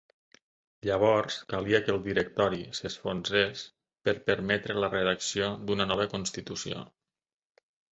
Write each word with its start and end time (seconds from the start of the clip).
Llavors 0.87 1.37
calia 1.51 1.81
que 1.83 1.93
el 1.97 2.01
Directori 2.07 2.63
s'enfonsés 2.79 3.63
per 4.09 4.19
permetre 4.33 4.81
la 4.83 4.93
redacció 4.99 5.55
d'una 5.69 5.93
nova 5.95 6.13
Constitució. 6.19 6.87